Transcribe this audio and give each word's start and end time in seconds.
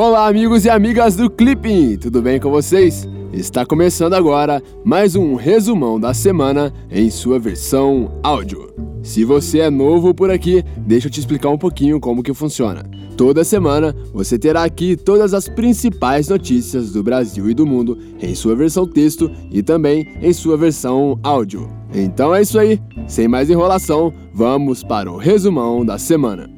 Olá, 0.00 0.28
amigos 0.28 0.64
e 0.64 0.70
amigas 0.70 1.16
do 1.16 1.28
Clipping, 1.28 1.96
tudo 1.96 2.22
bem 2.22 2.38
com 2.38 2.52
vocês? 2.52 3.04
Está 3.32 3.66
começando 3.66 4.14
agora 4.14 4.62
mais 4.84 5.16
um 5.16 5.34
resumão 5.34 5.98
da 5.98 6.14
semana 6.14 6.72
em 6.88 7.10
sua 7.10 7.36
versão 7.36 8.12
áudio. 8.22 8.72
Se 9.02 9.24
você 9.24 9.58
é 9.58 9.68
novo 9.68 10.14
por 10.14 10.30
aqui, 10.30 10.62
deixa 10.76 11.08
eu 11.08 11.10
te 11.10 11.18
explicar 11.18 11.48
um 11.48 11.58
pouquinho 11.58 11.98
como 11.98 12.22
que 12.22 12.32
funciona. 12.32 12.88
Toda 13.16 13.42
semana 13.42 13.92
você 14.12 14.38
terá 14.38 14.62
aqui 14.62 14.94
todas 14.94 15.34
as 15.34 15.48
principais 15.48 16.28
notícias 16.28 16.92
do 16.92 17.02
Brasil 17.02 17.50
e 17.50 17.54
do 17.54 17.66
mundo 17.66 17.98
em 18.22 18.36
sua 18.36 18.54
versão 18.54 18.86
texto 18.86 19.28
e 19.50 19.64
também 19.64 20.06
em 20.22 20.32
sua 20.32 20.56
versão 20.56 21.18
áudio. 21.24 21.68
Então 21.92 22.32
é 22.32 22.40
isso 22.40 22.56
aí, 22.56 22.80
sem 23.08 23.26
mais 23.26 23.50
enrolação, 23.50 24.14
vamos 24.32 24.84
para 24.84 25.10
o 25.10 25.16
resumão 25.16 25.84
da 25.84 25.98
semana. 25.98 26.57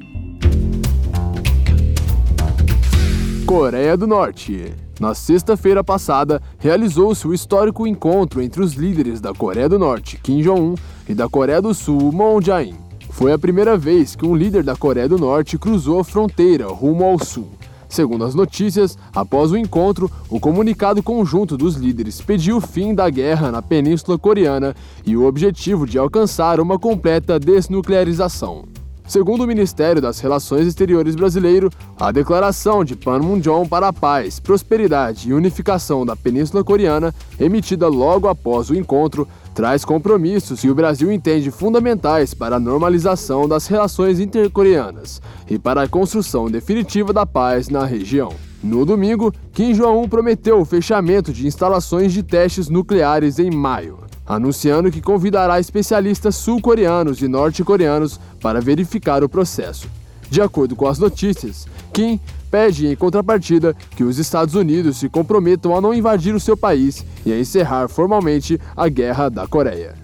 Coreia 3.51 3.97
do 3.97 4.07
Norte. 4.07 4.73
Na 4.97 5.13
sexta-feira 5.13 5.83
passada, 5.83 6.41
realizou-se 6.57 7.27
o 7.27 7.33
histórico 7.33 7.85
encontro 7.85 8.41
entre 8.41 8.61
os 8.63 8.75
líderes 8.75 9.19
da 9.19 9.33
Coreia 9.33 9.67
do 9.67 9.77
Norte, 9.77 10.17
Kim 10.23 10.41
Jong-un, 10.41 10.75
e 11.05 11.13
da 11.13 11.27
Coreia 11.27 11.61
do 11.61 11.73
Sul, 11.73 12.13
Moon 12.13 12.41
Jae-in. 12.41 12.77
Foi 13.09 13.33
a 13.33 13.37
primeira 13.37 13.77
vez 13.77 14.15
que 14.15 14.25
um 14.25 14.33
líder 14.37 14.63
da 14.63 14.73
Coreia 14.73 15.09
do 15.09 15.17
Norte 15.17 15.57
cruzou 15.57 15.99
a 15.99 16.03
fronteira 16.05 16.65
rumo 16.67 17.03
ao 17.03 17.19
sul. 17.19 17.49
Segundo 17.89 18.23
as 18.23 18.33
notícias, 18.33 18.97
após 19.13 19.51
o 19.51 19.57
encontro, 19.57 20.09
o 20.29 20.39
comunicado 20.39 21.03
conjunto 21.03 21.57
dos 21.57 21.75
líderes 21.75 22.21
pediu 22.21 22.55
o 22.55 22.61
fim 22.61 22.95
da 22.95 23.09
guerra 23.09 23.51
na 23.51 23.61
Península 23.61 24.17
Coreana 24.17 24.73
e 25.05 25.17
o 25.17 25.25
objetivo 25.25 25.85
de 25.85 25.97
alcançar 25.97 26.61
uma 26.61 26.79
completa 26.79 27.37
desnuclearização. 27.37 28.63
Segundo 29.11 29.43
o 29.43 29.47
Ministério 29.47 30.01
das 30.01 30.21
Relações 30.21 30.65
Exteriores 30.65 31.17
brasileiro, 31.17 31.69
a 31.99 32.13
declaração 32.13 32.81
de 32.81 32.95
Panmunjom 32.95 33.67
para 33.67 33.89
a 33.89 33.91
paz, 33.91 34.39
prosperidade 34.39 35.27
e 35.29 35.33
unificação 35.33 36.05
da 36.05 36.15
Península 36.15 36.63
Coreana, 36.63 37.13
emitida 37.37 37.89
logo 37.89 38.29
após 38.29 38.69
o 38.69 38.73
encontro, 38.73 39.27
traz 39.53 39.83
compromissos 39.83 40.61
que 40.61 40.69
o 40.69 40.73
Brasil 40.73 41.11
entende 41.11 41.51
fundamentais 41.51 42.33
para 42.33 42.55
a 42.55 42.59
normalização 42.59 43.49
das 43.49 43.67
relações 43.67 44.17
intercoreanas 44.17 45.21
e 45.49 45.59
para 45.59 45.81
a 45.83 45.89
construção 45.89 46.49
definitiva 46.49 47.11
da 47.11 47.25
paz 47.25 47.67
na 47.67 47.83
região. 47.83 48.31
No 48.63 48.85
domingo, 48.85 49.33
Kim 49.51 49.73
Jong-un 49.73 50.07
prometeu 50.07 50.61
o 50.61 50.63
fechamento 50.65 51.33
de 51.33 51.45
instalações 51.45 52.13
de 52.13 52.23
testes 52.23 52.69
nucleares 52.69 53.39
em 53.39 53.51
maio 53.51 54.09
anunciando 54.33 54.89
que 54.89 55.01
convidará 55.01 55.59
especialistas 55.59 56.35
sul-coreanos 56.35 57.21
e 57.21 57.27
norte-coreanos 57.27 58.19
para 58.39 58.61
verificar 58.61 59.23
o 59.23 59.29
processo. 59.29 59.89
De 60.29 60.41
acordo 60.41 60.73
com 60.73 60.87
as 60.87 60.97
notícias, 60.97 61.67
Kim 61.91 62.17
pede 62.49 62.87
em 62.87 62.95
contrapartida 62.95 63.75
que 63.95 64.03
os 64.03 64.17
Estados 64.17 64.55
Unidos 64.55 64.97
se 64.97 65.09
comprometam 65.09 65.75
a 65.75 65.81
não 65.81 65.93
invadir 65.93 66.33
o 66.33 66.39
seu 66.39 66.55
país 66.55 67.05
e 67.25 67.33
a 67.33 67.39
encerrar 67.39 67.89
formalmente 67.89 68.59
a 68.75 68.87
Guerra 68.87 69.27
da 69.27 69.45
Coreia. 69.45 69.95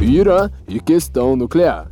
Irã 0.00 0.50
e 0.68 0.78
questão 0.78 1.34
nuclear. 1.34 1.88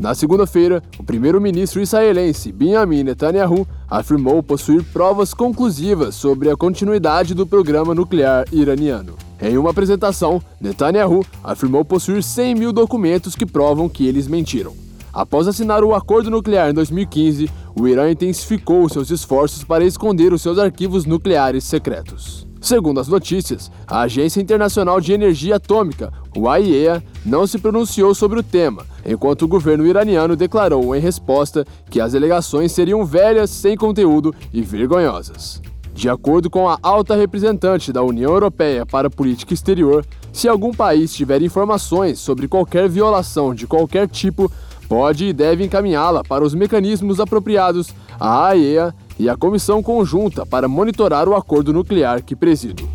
Na 0.00 0.14
segunda-feira, 0.14 0.82
o 0.98 1.02
primeiro-ministro 1.02 1.78
israelense 1.78 2.50
Benjamin 2.50 3.02
Netanyahu 3.02 3.68
afirmou 3.86 4.42
possuir 4.42 4.82
provas 4.82 5.34
conclusivas 5.34 6.14
sobre 6.14 6.48
a 6.48 6.56
continuidade 6.56 7.34
do 7.34 7.46
programa 7.46 7.94
nuclear 7.94 8.46
iraniano. 8.50 9.16
Em 9.38 9.58
uma 9.58 9.68
apresentação, 9.68 10.40
Netanyahu 10.58 11.22
afirmou 11.44 11.84
possuir 11.84 12.22
100 12.22 12.54
mil 12.54 12.72
documentos 12.72 13.36
que 13.36 13.44
provam 13.44 13.90
que 13.90 14.06
eles 14.06 14.26
mentiram. 14.26 14.72
Após 15.12 15.46
assinar 15.46 15.84
o 15.84 15.94
acordo 15.94 16.30
nuclear 16.30 16.70
em 16.70 16.74
2015, 16.74 17.50
o 17.78 17.86
Irã 17.86 18.10
intensificou 18.10 18.88
seus 18.88 19.10
esforços 19.10 19.64
para 19.64 19.84
esconder 19.84 20.32
os 20.32 20.40
seus 20.40 20.58
arquivos 20.58 21.04
nucleares 21.04 21.64
secretos. 21.64 22.48
Segundo 22.60 23.00
as 23.00 23.08
notícias, 23.08 23.70
a 23.86 24.02
Agência 24.02 24.40
Internacional 24.40 25.00
de 25.00 25.12
Energia 25.12 25.56
Atômica, 25.56 26.12
o 26.36 26.46
AIEA, 26.46 27.02
não 27.24 27.46
se 27.46 27.58
pronunciou 27.58 28.14
sobre 28.14 28.38
o 28.38 28.42
tema, 28.42 28.84
enquanto 29.10 29.42
o 29.42 29.48
governo 29.48 29.84
iraniano 29.84 30.36
declarou 30.36 30.94
em 30.94 31.00
resposta 31.00 31.66
que 31.90 32.00
as 32.00 32.14
alegações 32.14 32.70
seriam 32.70 33.04
velhas, 33.04 33.50
sem 33.50 33.76
conteúdo 33.76 34.32
e 34.52 34.62
vergonhosas. 34.62 35.60
De 35.92 36.08
acordo 36.08 36.48
com 36.48 36.68
a 36.68 36.78
alta 36.80 37.16
representante 37.16 37.92
da 37.92 38.02
União 38.02 38.30
Europeia 38.30 38.86
para 38.86 39.08
a 39.08 39.10
Política 39.10 39.52
Exterior, 39.52 40.06
se 40.32 40.48
algum 40.48 40.72
país 40.72 41.12
tiver 41.12 41.42
informações 41.42 42.20
sobre 42.20 42.46
qualquer 42.46 42.88
violação 42.88 43.52
de 43.52 43.66
qualquer 43.66 44.08
tipo, 44.08 44.50
pode 44.88 45.26
e 45.26 45.32
deve 45.32 45.64
encaminhá-la 45.64 46.22
para 46.22 46.44
os 46.44 46.54
mecanismos 46.54 47.18
apropriados, 47.18 47.92
a 48.18 48.46
AIEA 48.46 48.94
e 49.18 49.28
a 49.28 49.36
Comissão 49.36 49.82
Conjunta 49.82 50.46
para 50.46 50.68
monitorar 50.68 51.28
o 51.28 51.34
acordo 51.34 51.72
nuclear 51.72 52.22
que 52.22 52.36
presido. 52.36 52.88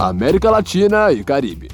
América 0.00 0.50
Latina 0.50 1.12
e 1.12 1.22
Caribe. 1.22 1.68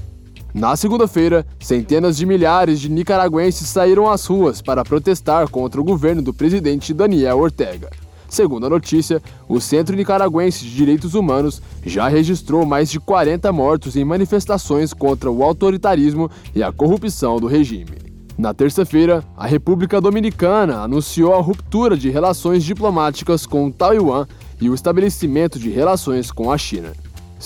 Na 0.53 0.75
segunda-feira, 0.75 1.47
centenas 1.61 2.17
de 2.17 2.27
milhares 2.27 2.81
de 2.81 2.91
nicaragüenses 2.91 3.69
saíram 3.69 4.11
às 4.11 4.27
ruas 4.27 4.61
para 4.61 4.83
protestar 4.83 5.49
contra 5.49 5.81
o 5.81 5.85
governo 5.85 6.21
do 6.21 6.35
presidente 6.35 6.93
Daniel 6.93 7.39
Ortega. 7.39 7.89
Segundo 8.29 8.67
a 8.67 8.69
notícia, 8.69 9.23
o 9.49 9.61
Centro 9.61 9.95
Nicaragüense 9.95 10.65
de 10.65 10.75
Direitos 10.75 11.15
Humanos 11.15 11.63
já 11.85 12.09
registrou 12.09 12.67
mais 12.67 12.91
de 12.91 12.99
40 12.99 13.53
mortos 13.53 13.95
em 13.95 14.05
manifestações 14.05 14.93
contra 14.93 15.31
o 15.31 15.45
autoritarismo 15.45 16.29
e 16.53 16.65
a 16.65 16.73
corrupção 16.73 17.39
do 17.39 17.47
regime. 17.47 17.97
Na 18.37 18.53
terça-feira, 18.53 19.23
a 19.37 19.47
República 19.47 20.01
Dominicana 20.01 20.81
anunciou 20.81 21.33
a 21.33 21.41
ruptura 21.41 21.97
de 21.97 22.11
relações 22.11 22.65
diplomáticas 22.65 23.47
com 23.47 23.71
Taiwan 23.71 24.27
e 24.61 24.69
o 24.69 24.75
estabelecimento 24.75 25.61
de 25.61 25.71
relações 25.71 26.33
com 26.33 26.51
a 26.51 26.59
China. 26.59 26.93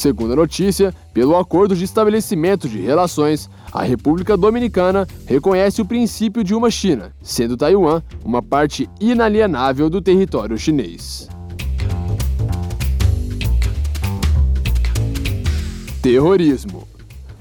Segundo 0.00 0.32
a 0.32 0.36
notícia, 0.36 0.94
pelo 1.12 1.36
acordo 1.36 1.76
de 1.76 1.84
estabelecimento 1.84 2.66
de 2.66 2.80
relações, 2.80 3.50
a 3.70 3.82
República 3.82 4.34
Dominicana 4.34 5.06
reconhece 5.26 5.82
o 5.82 5.84
princípio 5.84 6.42
de 6.42 6.54
uma 6.54 6.70
China, 6.70 7.12
sendo 7.20 7.54
Taiwan 7.54 8.00
uma 8.24 8.42
parte 8.42 8.88
inalienável 8.98 9.90
do 9.90 10.00
território 10.00 10.56
chinês. 10.56 11.28
Terrorismo. 16.00 16.88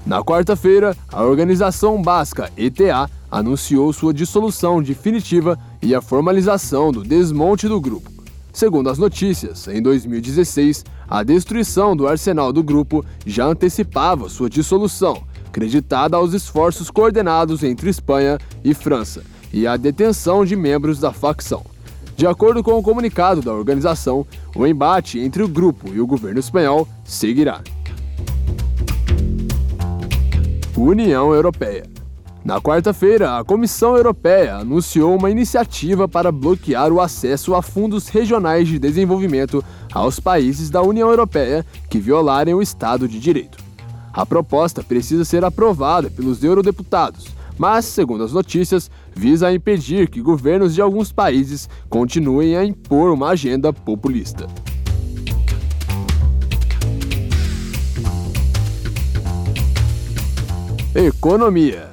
Na 0.04 0.22
quarta-feira, 0.22 0.94
a 1.10 1.24
organização 1.24 2.02
basca 2.02 2.52
ETA 2.58 3.08
anunciou 3.30 3.90
sua 3.90 4.12
dissolução 4.12 4.82
definitiva 4.82 5.58
e 5.80 5.94
a 5.94 6.02
formalização 6.02 6.92
do 6.92 7.02
desmonte 7.02 7.66
do 7.66 7.80
grupo. 7.80 8.19
Segundo 8.52 8.90
as 8.90 8.98
notícias, 8.98 9.68
em 9.68 9.80
2016, 9.80 10.84
a 11.08 11.22
destruição 11.22 11.96
do 11.96 12.08
arsenal 12.08 12.52
do 12.52 12.62
grupo 12.62 13.04
já 13.24 13.46
antecipava 13.46 14.28
sua 14.28 14.50
dissolução, 14.50 15.22
creditada 15.52 16.16
aos 16.16 16.34
esforços 16.34 16.90
coordenados 16.90 17.62
entre 17.62 17.88
Espanha 17.90 18.38
e 18.64 18.74
França 18.74 19.22
e 19.52 19.66
a 19.66 19.76
detenção 19.76 20.44
de 20.44 20.56
membros 20.56 20.98
da 20.98 21.12
facção. 21.12 21.64
De 22.16 22.26
acordo 22.26 22.62
com 22.62 22.72
o 22.72 22.82
comunicado 22.82 23.40
da 23.40 23.52
organização, 23.52 24.26
o 24.54 24.66
embate 24.66 25.18
entre 25.18 25.42
o 25.42 25.48
grupo 25.48 25.88
e 25.94 26.00
o 26.00 26.06
governo 26.06 26.38
espanhol 26.38 26.86
seguirá. 27.04 27.62
União 30.76 31.32
Europeia 31.32 31.99
na 32.42 32.58
quarta-feira, 32.58 33.38
a 33.38 33.44
Comissão 33.44 33.96
Europeia 33.96 34.56
anunciou 34.56 35.14
uma 35.14 35.30
iniciativa 35.30 36.08
para 36.08 36.32
bloquear 36.32 36.90
o 36.90 37.00
acesso 37.00 37.54
a 37.54 37.60
fundos 37.60 38.08
regionais 38.08 38.66
de 38.66 38.78
desenvolvimento 38.78 39.62
aos 39.92 40.18
países 40.18 40.70
da 40.70 40.80
União 40.80 41.10
Europeia 41.10 41.66
que 41.90 41.98
violarem 41.98 42.54
o 42.54 42.62
Estado 42.62 43.06
de 43.06 43.20
Direito. 43.20 43.58
A 44.12 44.24
proposta 44.24 44.82
precisa 44.82 45.24
ser 45.24 45.44
aprovada 45.44 46.10
pelos 46.10 46.42
eurodeputados, 46.42 47.26
mas, 47.58 47.84
segundo 47.84 48.24
as 48.24 48.32
notícias, 48.32 48.90
visa 49.14 49.52
impedir 49.52 50.08
que 50.08 50.22
governos 50.22 50.74
de 50.74 50.80
alguns 50.80 51.12
países 51.12 51.68
continuem 51.90 52.56
a 52.56 52.64
impor 52.64 53.12
uma 53.12 53.28
agenda 53.28 53.70
populista. 53.70 54.46
Economia 60.94 61.89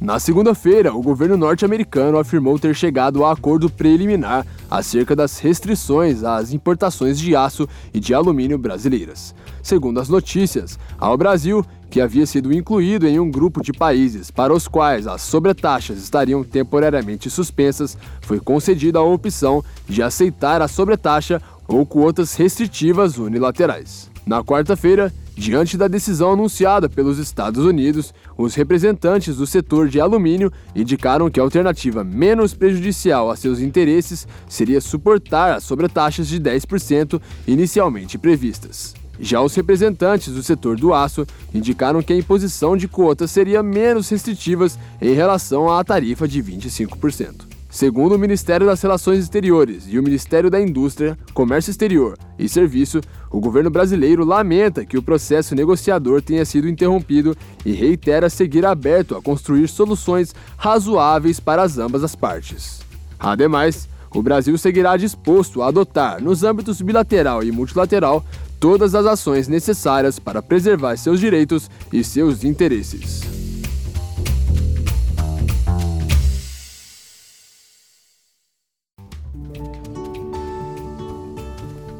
na 0.00 0.20
segunda-feira, 0.20 0.94
o 0.94 1.02
governo 1.02 1.36
norte-americano 1.36 2.18
afirmou 2.18 2.56
ter 2.56 2.72
chegado 2.72 3.24
a 3.24 3.32
acordo 3.32 3.68
preliminar 3.68 4.46
acerca 4.70 5.16
das 5.16 5.40
restrições 5.40 6.22
às 6.22 6.52
importações 6.52 7.18
de 7.18 7.34
aço 7.34 7.68
e 7.92 7.98
de 7.98 8.14
alumínio 8.14 8.56
brasileiras. 8.56 9.34
Segundo 9.60 9.98
as 9.98 10.08
notícias, 10.08 10.78
ao 10.98 11.16
Brasil, 11.16 11.66
que 11.90 12.00
havia 12.00 12.26
sido 12.26 12.52
incluído 12.52 13.08
em 13.08 13.18
um 13.18 13.28
grupo 13.28 13.60
de 13.60 13.72
países 13.72 14.30
para 14.30 14.52
os 14.52 14.68
quais 14.68 15.08
as 15.08 15.20
sobretaxas 15.22 15.98
estariam 15.98 16.44
temporariamente 16.44 17.28
suspensas, 17.28 17.98
foi 18.20 18.38
concedida 18.38 19.00
a 19.00 19.02
opção 19.02 19.64
de 19.88 20.00
aceitar 20.00 20.62
a 20.62 20.68
sobretaxa 20.68 21.42
ou 21.66 21.84
quotas 21.84 22.34
restritivas 22.34 23.18
unilaterais. 23.18 24.08
Na 24.24 24.44
quarta-feira, 24.44 25.12
Diante 25.38 25.76
da 25.76 25.86
decisão 25.86 26.32
anunciada 26.32 26.88
pelos 26.88 27.16
Estados 27.16 27.64
Unidos, 27.64 28.12
os 28.36 28.56
representantes 28.56 29.36
do 29.36 29.46
setor 29.46 29.88
de 29.88 30.00
alumínio 30.00 30.52
indicaram 30.74 31.30
que 31.30 31.38
a 31.38 31.42
alternativa 31.44 32.02
menos 32.02 32.54
prejudicial 32.54 33.30
a 33.30 33.36
seus 33.36 33.60
interesses 33.60 34.26
seria 34.48 34.80
suportar 34.80 35.54
as 35.54 35.62
sobretaxas 35.62 36.26
de 36.26 36.40
10% 36.40 37.22
inicialmente 37.46 38.18
previstas. 38.18 38.94
Já 39.20 39.40
os 39.40 39.54
representantes 39.54 40.34
do 40.34 40.42
setor 40.42 40.76
do 40.76 40.92
aço 40.92 41.24
indicaram 41.54 42.02
que 42.02 42.12
a 42.12 42.16
imposição 42.16 42.76
de 42.76 42.88
cotas 42.88 43.30
seria 43.30 43.62
menos 43.62 44.08
restritivas 44.08 44.76
em 45.00 45.14
relação 45.14 45.72
à 45.72 45.84
tarifa 45.84 46.26
de 46.26 46.42
25%. 46.42 47.57
Segundo 47.70 48.14
o 48.14 48.18
Ministério 48.18 48.66
das 48.66 48.80
Relações 48.80 49.18
Exteriores 49.18 49.84
e 49.88 49.98
o 49.98 50.02
Ministério 50.02 50.48
da 50.50 50.58
Indústria, 50.58 51.18
Comércio 51.34 51.70
Exterior 51.70 52.16
e 52.38 52.48
Serviço, 52.48 53.02
o 53.30 53.40
governo 53.40 53.68
brasileiro 53.68 54.24
lamenta 54.24 54.86
que 54.86 54.96
o 54.96 55.02
processo 55.02 55.54
negociador 55.54 56.22
tenha 56.22 56.46
sido 56.46 56.66
interrompido 56.66 57.36
e 57.66 57.72
reitera 57.72 58.30
seguir 58.30 58.64
aberto 58.64 59.14
a 59.14 59.22
construir 59.22 59.68
soluções 59.68 60.34
razoáveis 60.56 61.38
para 61.38 61.62
as 61.62 61.76
ambas 61.76 62.02
as 62.02 62.16
partes. 62.16 62.80
Ademais, 63.20 63.86
o 64.14 64.22
Brasil 64.22 64.56
seguirá 64.56 64.96
disposto 64.96 65.60
a 65.60 65.68
adotar, 65.68 66.22
nos 66.22 66.42
âmbitos 66.42 66.80
bilateral 66.80 67.44
e 67.44 67.52
multilateral, 67.52 68.24
todas 68.58 68.94
as 68.94 69.04
ações 69.04 69.46
necessárias 69.46 70.18
para 70.18 70.40
preservar 70.40 70.96
seus 70.96 71.20
direitos 71.20 71.70
e 71.92 72.02
seus 72.02 72.44
interesses. 72.44 73.37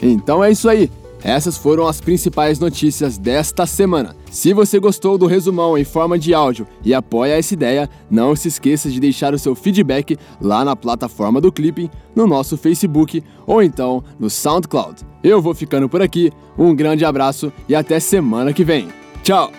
Então 0.09 0.43
é 0.43 0.51
isso 0.51 0.69
aí. 0.69 0.91
Essas 1.23 1.57
foram 1.57 1.87
as 1.87 2.01
principais 2.01 2.59
notícias 2.59 3.19
desta 3.19 3.67
semana. 3.67 4.15
Se 4.31 4.53
você 4.53 4.79
gostou 4.79 5.19
do 5.19 5.27
resumão 5.27 5.77
em 5.77 5.85
forma 5.85 6.19
de 6.19 6.33
áudio 6.33 6.67
e 6.85 6.95
apoia 6.95 7.39
essa 7.39 7.55
ideia, 7.55 7.91
não 8.11 8.37
se 8.37 8.49
esqueça 8.49 8.89
de 8.89 9.01
deixar 9.01 9.35
o 9.35 9.39
seu 9.39 9.55
feedback 9.55 10.17
lá 10.41 10.65
na 10.65 10.77
plataforma 10.77 11.41
do 11.41 11.51
Clipping, 11.51 11.91
no 12.15 12.27
nosso 12.27 12.57
Facebook 12.57 13.23
ou 13.47 13.63
então 13.63 14.05
no 14.19 14.31
SoundCloud. 14.31 15.03
Eu 15.23 15.43
vou 15.43 15.55
ficando 15.55 15.89
por 15.89 16.01
aqui, 16.01 16.33
um 16.57 16.75
grande 16.75 17.05
abraço 17.05 17.53
e 17.69 17.75
até 17.75 17.99
semana 17.99 18.53
que 18.53 18.65
vem. 18.65 18.89
Tchau! 19.23 19.51